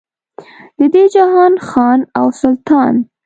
[0.77, 2.93] د دې جهان خان او سلطان.